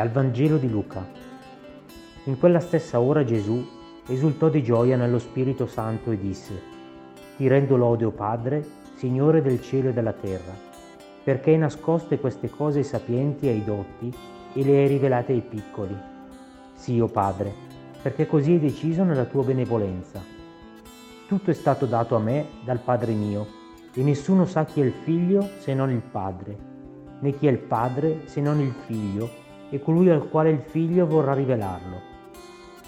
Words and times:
Dal 0.00 0.08
Vangelo 0.08 0.56
di 0.56 0.70
Luca. 0.70 1.06
In 2.24 2.38
quella 2.38 2.60
stessa 2.60 2.98
ora 3.00 3.22
Gesù 3.22 3.62
esultò 4.06 4.48
di 4.48 4.62
gioia 4.62 4.96
nello 4.96 5.18
Spirito 5.18 5.66
Santo 5.66 6.10
e 6.10 6.18
disse, 6.18 6.58
Ti 7.36 7.46
rendo 7.46 7.76
lode, 7.76 8.06
o 8.06 8.10
Padre, 8.10 8.64
Signore 8.94 9.42
del 9.42 9.60
cielo 9.60 9.90
e 9.90 9.92
della 9.92 10.14
terra, 10.14 10.54
perché 11.22 11.50
hai 11.50 11.58
nascoste 11.58 12.18
queste 12.18 12.48
cose 12.48 12.78
ai 12.78 12.84
sapienti 12.84 13.46
e 13.46 13.50
ai 13.50 13.62
dotti 13.62 14.10
e 14.54 14.64
le 14.64 14.78
hai 14.78 14.88
rivelate 14.88 15.32
ai 15.32 15.42
piccoli. 15.42 15.94
Sì, 16.72 16.98
o 16.98 17.06
Padre, 17.06 17.52
perché 18.00 18.26
così 18.26 18.52
hai 18.52 18.58
deciso 18.58 19.04
nella 19.04 19.26
tua 19.26 19.44
benevolenza. 19.44 20.24
Tutto 21.28 21.50
è 21.50 21.54
stato 21.54 21.84
dato 21.84 22.16
a 22.16 22.20
me 22.20 22.46
dal 22.64 22.80
Padre 22.80 23.12
mio, 23.12 23.46
e 23.92 24.02
nessuno 24.02 24.46
sa 24.46 24.64
chi 24.64 24.80
è 24.80 24.84
il 24.84 24.94
figlio 25.04 25.46
se 25.58 25.74
non 25.74 25.90
il 25.90 26.00
Padre, 26.00 26.56
né 27.20 27.36
chi 27.36 27.48
è 27.48 27.50
il 27.50 27.58
Padre 27.58 28.22
se 28.24 28.40
non 28.40 28.60
il 28.60 28.72
figlio 28.86 29.48
e 29.70 29.80
colui 29.80 30.10
al 30.10 30.28
quale 30.28 30.50
il 30.50 30.60
figlio 30.60 31.06
vorrà 31.06 31.32
rivelarlo. 31.32 32.08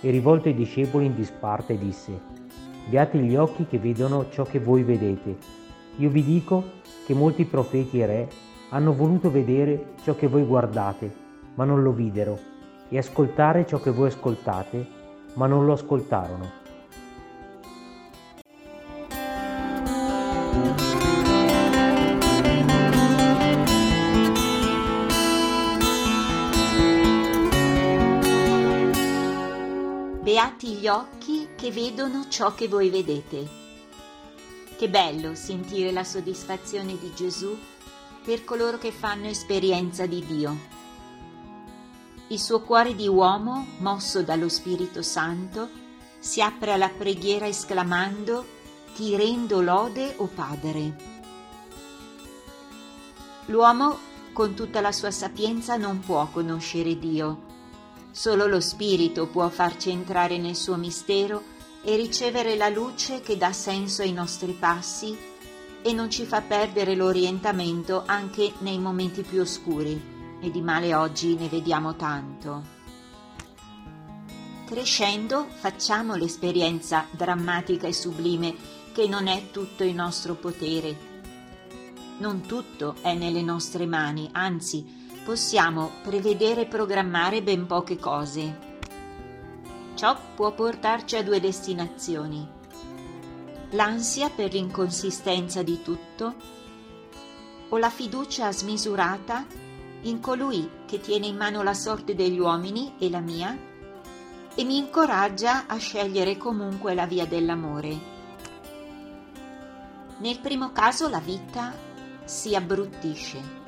E 0.00 0.10
rivolto 0.10 0.48
ai 0.48 0.54
discepoli 0.54 1.06
in 1.06 1.14
disparte 1.14 1.76
disse, 1.76 2.34
Beati 2.88 3.18
gli 3.18 3.34
occhi 3.34 3.66
che 3.66 3.78
vedono 3.78 4.28
ciò 4.30 4.44
che 4.44 4.60
voi 4.60 4.84
vedete. 4.84 5.36
Io 5.96 6.10
vi 6.10 6.22
dico 6.22 6.62
che 7.04 7.14
molti 7.14 7.44
profeti 7.44 8.00
e 8.00 8.06
re 8.06 8.28
hanno 8.70 8.92
voluto 8.92 9.30
vedere 9.30 9.94
ciò 10.02 10.14
che 10.14 10.28
voi 10.28 10.44
guardate, 10.44 11.12
ma 11.54 11.64
non 11.64 11.82
lo 11.82 11.92
videro, 11.92 12.38
e 12.88 12.98
ascoltare 12.98 13.66
ciò 13.66 13.80
che 13.80 13.90
voi 13.90 14.08
ascoltate, 14.08 14.86
ma 15.34 15.46
non 15.46 15.64
lo 15.64 15.72
ascoltarono. 15.72 16.64
Beati 30.36 30.74
gli 30.74 30.86
occhi 30.86 31.48
che 31.56 31.70
vedono 31.70 32.28
ciò 32.28 32.52
che 32.52 32.68
voi 32.68 32.90
vedete. 32.90 33.48
Che 34.76 34.88
bello 34.90 35.34
sentire 35.34 35.90
la 35.92 36.04
soddisfazione 36.04 36.98
di 36.98 37.10
Gesù 37.14 37.56
per 38.22 38.44
coloro 38.44 38.76
che 38.76 38.92
fanno 38.92 39.28
esperienza 39.28 40.04
di 40.04 40.22
Dio. 40.26 40.58
Il 42.26 42.38
suo 42.38 42.60
cuore 42.60 42.94
di 42.94 43.08
uomo, 43.08 43.66
mosso 43.78 44.22
dallo 44.22 44.50
Spirito 44.50 45.00
Santo, 45.00 45.70
si 46.18 46.42
apre 46.42 46.72
alla 46.74 46.90
preghiera 46.90 47.46
esclamando 47.46 48.44
Ti 48.94 49.16
rendo 49.16 49.62
lode, 49.62 50.16
o 50.18 50.26
Padre. 50.26 50.96
L'uomo, 53.46 53.98
con 54.34 54.52
tutta 54.52 54.82
la 54.82 54.92
sua 54.92 55.10
sapienza, 55.10 55.78
non 55.78 56.00
può 56.00 56.28
conoscere 56.30 56.98
Dio 56.98 57.45
Solo 58.16 58.46
lo 58.46 58.60
Spirito 58.60 59.26
può 59.26 59.46
farci 59.50 59.90
entrare 59.90 60.38
nel 60.38 60.56
suo 60.56 60.76
mistero 60.76 61.42
e 61.82 61.96
ricevere 61.96 62.56
la 62.56 62.70
luce 62.70 63.20
che 63.20 63.36
dà 63.36 63.52
senso 63.52 64.00
ai 64.00 64.14
nostri 64.14 64.52
passi 64.52 65.14
e 65.82 65.92
non 65.92 66.08
ci 66.08 66.24
fa 66.24 66.40
perdere 66.40 66.94
l'orientamento 66.94 68.04
anche 68.06 68.54
nei 68.60 68.78
momenti 68.78 69.20
più 69.20 69.42
oscuri, 69.42 70.02
e 70.40 70.50
di 70.50 70.62
male 70.62 70.94
oggi 70.94 71.34
ne 71.34 71.48
vediamo 71.48 71.94
tanto. 71.94 72.62
Crescendo 74.64 75.46
facciamo 75.50 76.14
l'esperienza 76.14 77.06
drammatica 77.10 77.86
e 77.86 77.92
sublime 77.92 78.54
che 78.94 79.06
non 79.08 79.26
è 79.26 79.50
tutto 79.50 79.84
il 79.84 79.94
nostro 79.94 80.36
potere. 80.36 81.15
Non 82.18 82.40
tutto 82.40 82.96
è 83.02 83.12
nelle 83.14 83.42
nostre 83.42 83.84
mani, 83.84 84.28
anzi 84.32 85.04
possiamo 85.22 85.90
prevedere 86.02 86.62
e 86.62 86.66
programmare 86.66 87.42
ben 87.42 87.66
poche 87.66 87.98
cose. 87.98 88.64
Ciò 89.94 90.16
può 90.34 90.54
portarci 90.54 91.16
a 91.16 91.22
due 91.22 91.40
destinazioni. 91.40 92.48
L'ansia 93.70 94.30
per 94.30 94.52
l'inconsistenza 94.52 95.62
di 95.62 95.82
tutto 95.82 96.34
o 97.68 97.76
la 97.76 97.90
fiducia 97.90 98.50
smisurata 98.50 99.44
in 100.02 100.20
colui 100.20 100.70
che 100.86 101.00
tiene 101.00 101.26
in 101.26 101.36
mano 101.36 101.62
la 101.62 101.74
sorte 101.74 102.14
degli 102.14 102.38
uomini 102.38 102.94
e 102.98 103.10
la 103.10 103.20
mia 103.20 103.58
e 104.54 104.64
mi 104.64 104.78
incoraggia 104.78 105.66
a 105.66 105.76
scegliere 105.76 106.38
comunque 106.38 106.94
la 106.94 107.04
via 107.04 107.26
dell'amore. 107.26 108.14
Nel 110.18 110.38
primo 110.38 110.72
caso 110.72 111.08
la 111.08 111.18
vita 111.18 111.74
si 112.26 112.54
abbruttisce 112.54 113.64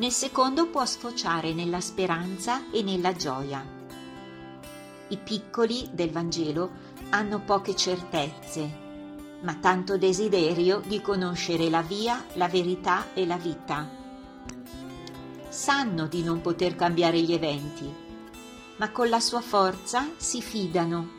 nel 0.00 0.12
secondo 0.12 0.68
può 0.68 0.86
sfociare 0.86 1.52
nella 1.52 1.80
speranza 1.80 2.70
e 2.70 2.82
nella 2.82 3.12
gioia. 3.12 3.62
I 5.08 5.16
piccoli 5.18 5.90
del 5.92 6.10
Vangelo 6.10 6.70
hanno 7.10 7.40
poche 7.40 7.76
certezze, 7.76 8.78
ma 9.42 9.56
tanto 9.56 9.98
desiderio 9.98 10.80
di 10.86 11.02
conoscere 11.02 11.68
la 11.68 11.82
via, 11.82 12.24
la 12.34 12.48
verità 12.48 13.12
e 13.12 13.26
la 13.26 13.36
vita. 13.36 13.86
Sanno 15.50 16.06
di 16.06 16.22
non 16.22 16.40
poter 16.40 16.76
cambiare 16.76 17.20
gli 17.20 17.34
eventi, 17.34 17.92
ma 18.76 18.90
con 18.92 19.10
la 19.10 19.20
sua 19.20 19.42
forza 19.42 20.08
si 20.16 20.40
fidano 20.40 21.10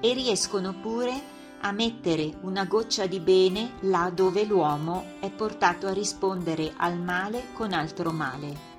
e 0.00 0.12
riescono 0.14 0.74
pure 0.74 1.12
a 1.12 1.35
a 1.60 1.72
mettere 1.72 2.34
una 2.42 2.64
goccia 2.64 3.06
di 3.06 3.20
bene 3.20 3.72
là 3.80 4.10
dove 4.14 4.44
l'uomo 4.44 5.14
è 5.20 5.30
portato 5.30 5.86
a 5.86 5.92
rispondere 5.92 6.72
al 6.76 6.98
male 6.98 7.46
con 7.52 7.72
altro 7.72 8.10
male. 8.10 8.74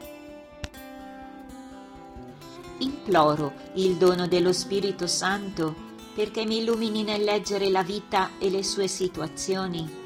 Imploro 2.79 3.53
il 3.73 3.95
dono 3.95 4.27
dello 4.27 4.53
Spirito 4.53 5.07
Santo 5.07 5.85
perché 6.13 6.45
mi 6.45 6.57
illumini 6.59 7.03
nel 7.03 7.23
leggere 7.23 7.69
la 7.69 7.83
vita 7.83 8.31
e 8.39 8.49
le 8.49 8.63
sue 8.63 8.87
situazioni. 8.87 10.05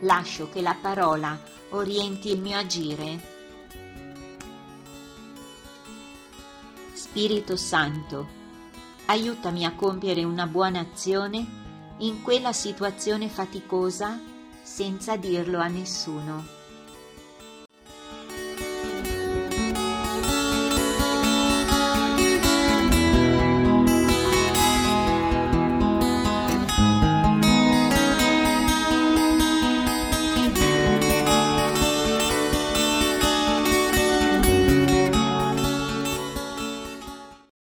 Lascio 0.00 0.48
che 0.50 0.60
la 0.60 0.76
parola 0.80 1.38
orienti 1.70 2.30
il 2.30 2.40
mio 2.40 2.58
agire. 2.58 3.34
Spirito 6.92 7.56
Santo, 7.56 8.26
aiutami 9.06 9.64
a 9.64 9.74
compiere 9.74 10.24
una 10.24 10.46
buona 10.46 10.80
azione 10.80 11.46
in 11.98 12.22
quella 12.22 12.52
situazione 12.52 13.28
faticosa 13.28 14.20
senza 14.62 15.16
dirlo 15.16 15.58
a 15.58 15.68
nessuno. 15.68 16.55